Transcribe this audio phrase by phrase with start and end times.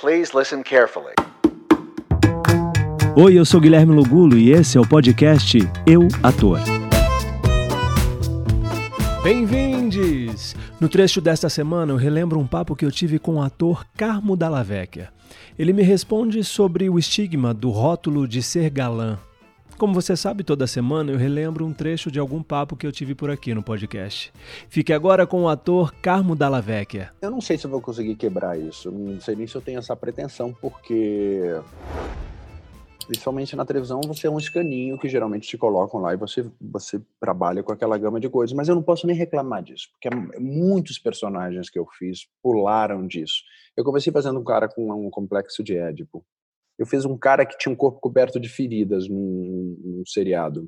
[0.00, 1.12] Please listen carefully.
[3.14, 6.58] Oi, eu sou Guilherme Lugulo e esse é o podcast Eu Ator.
[9.22, 10.56] Bem-vindos!
[10.80, 14.38] No trecho desta semana eu relembro um papo que eu tive com o ator Carmo
[14.38, 15.10] Dalla Vecchia.
[15.58, 19.18] Ele me responde sobre o estigma do rótulo de ser galã.
[19.80, 23.14] Como você sabe, toda semana eu relembro um trecho de algum papo que eu tive
[23.14, 24.30] por aqui no podcast.
[24.68, 27.10] Fique agora com o ator Carmo Dalla Vecchia.
[27.22, 28.92] Eu não sei se eu vou conseguir quebrar isso.
[28.92, 31.40] Não sei nem se eu tenho essa pretensão, porque
[33.06, 37.00] principalmente na televisão, você é um escaninho que geralmente te colocam lá e você, você
[37.18, 38.54] trabalha com aquela gama de coisas.
[38.54, 43.42] Mas eu não posso nem reclamar disso, porque muitos personagens que eu fiz pularam disso.
[43.74, 46.22] Eu comecei fazendo um cara com um complexo de Édipo.
[46.80, 50.66] Eu fiz um cara que tinha um corpo coberto de feridas num, num seriado.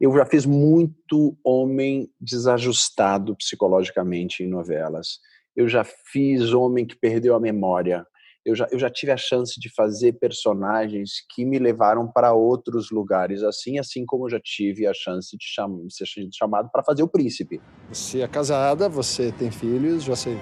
[0.00, 5.20] Eu já fiz muito homem desajustado psicologicamente em novelas.
[5.54, 8.04] Eu já fiz homem que perdeu a memória.
[8.44, 12.90] Eu já, eu já tive a chance de fazer personagens que me levaram para outros
[12.90, 17.04] lugares, assim, assim como eu já tive a chance de cham ser chamado para fazer
[17.04, 17.60] o príncipe.
[17.88, 20.36] Você é casada, você tem filhos, já sei.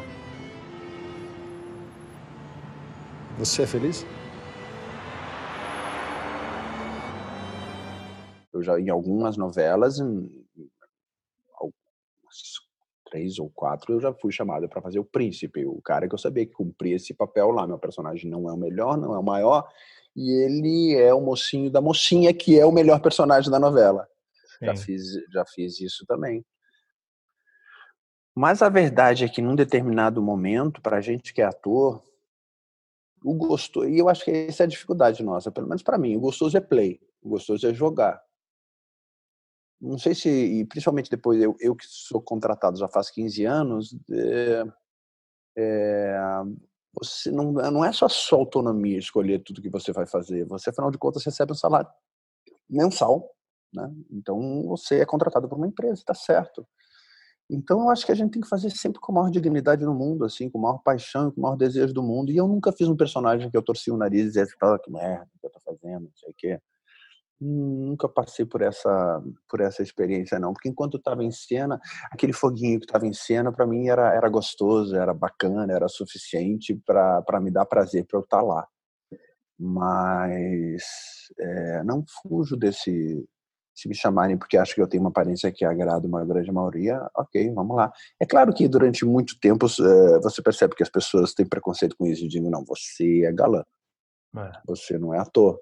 [3.38, 4.06] Você é feliz?
[8.52, 10.28] Eu já em algumas novelas, em,
[13.10, 16.18] três ou quatro, eu já fui chamado para fazer o príncipe, o cara que eu
[16.18, 17.66] sabia que cumpria esse papel lá.
[17.66, 19.68] Meu personagem não é o melhor, não é o maior,
[20.14, 24.08] e ele é o mocinho da mocinha, que é o melhor personagem da novela.
[24.62, 26.44] Já fiz, já fiz isso também.
[28.34, 32.02] Mas a verdade é que num determinado momento, para a gente que é ator,
[33.24, 36.16] o gostoso, e eu acho que essa é a dificuldade nossa, pelo menos para mim,
[36.16, 38.22] o gostoso é play, o gostoso é jogar
[39.80, 43.96] não sei se, e principalmente depois, eu, eu que sou contratado já faz 15 anos,
[44.10, 44.64] é,
[45.56, 46.20] é,
[46.92, 50.90] você não, não é só sua autonomia escolher tudo que você vai fazer, você, afinal
[50.90, 51.90] de contas, recebe um salário
[52.68, 53.30] mensal,
[53.72, 53.90] né?
[54.10, 56.66] Então, você é contratado por uma empresa, está certo.
[57.48, 59.94] Então, eu acho que a gente tem que fazer sempre com a maior dignidade no
[59.94, 62.30] mundo, assim, com a maior paixão, com o maior desejo do mundo.
[62.30, 64.90] E eu nunca fiz um personagem que eu torci o nariz e dizia, ah, que
[64.90, 66.60] merda que eu tô fazendo, não sei o quê
[67.40, 71.80] nunca passei por essa por essa experiência não porque enquanto estava em cena
[72.10, 76.74] aquele foguinho que estava em cena para mim era era gostoso era bacana era suficiente
[76.84, 78.68] para para me dar prazer para eu estar tá lá.
[79.58, 80.82] Mas
[81.38, 83.26] é, não fujo desse
[83.74, 87.00] se me chamarem porque acho que eu tenho uma aparência que agrada uma grande maioria
[87.16, 87.90] ok vamos lá.
[88.20, 92.06] É claro que durante muito tempo é, você percebe que as pessoas têm preconceito com
[92.06, 93.64] isso e dizem não você é galã.
[94.36, 94.52] É.
[94.64, 95.58] você não é ator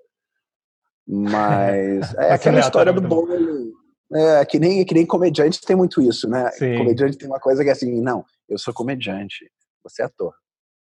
[1.08, 3.72] mas é aquela história do bolo.
[4.12, 6.50] É, que nem, que nem comediante tem muito isso, né?
[6.52, 6.76] Sim.
[6.78, 9.50] Comediante tem uma coisa que é assim, não, eu sou comediante,
[9.82, 10.34] você é ator.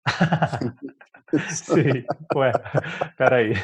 [1.48, 2.04] Sim,
[2.36, 2.52] ué,
[3.16, 3.54] peraí.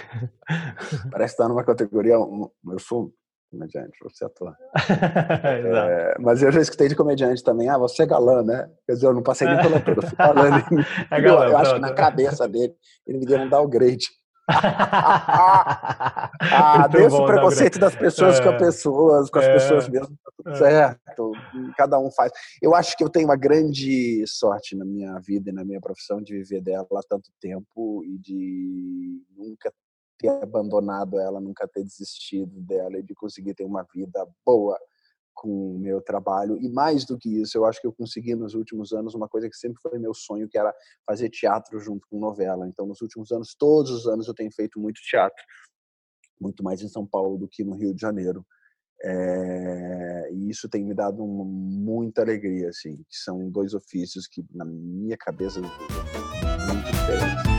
[1.10, 3.12] Parece estar numa categoria, eu sou
[3.50, 4.54] comediante, você é ator.
[4.90, 8.70] é, mas eu já escutei de comediante também, ah, você é galã, né?
[8.86, 10.64] Quer dizer, eu não passei nem pela ator, eu fui falando.
[11.10, 12.74] É galã, eu, eu acho que na cabeça dele,
[13.06, 14.06] ele me deu um downgrade
[16.50, 20.16] ah, deixa o preconceito das pessoas é, com as pessoas, com as é, pessoas mesmo,
[20.24, 20.56] tá tudo é.
[20.56, 21.32] certo.
[21.76, 22.32] Cada um faz.
[22.62, 26.22] Eu acho que eu tenho uma grande sorte na minha vida e na minha profissão
[26.22, 29.72] de viver dela há tanto tempo e de nunca
[30.18, 34.78] ter abandonado ela, nunca ter desistido dela e de conseguir ter uma vida boa
[35.40, 36.58] com o meu trabalho.
[36.60, 39.48] E mais do que isso, eu acho que eu consegui nos últimos anos uma coisa
[39.48, 40.74] que sempre foi meu sonho, que era
[41.06, 42.66] fazer teatro junto com novela.
[42.66, 45.42] Então, nos últimos anos, todos os anos, eu tenho feito muito teatro.
[46.40, 48.44] Muito mais em São Paulo do que no Rio de Janeiro.
[49.00, 54.64] É, e isso tem me dado uma, muita alegria, assim, são dois ofícios que, na
[54.64, 57.57] minha cabeça, muito diferentes.